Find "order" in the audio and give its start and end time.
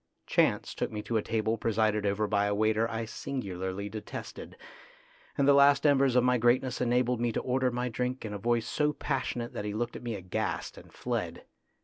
7.41-7.69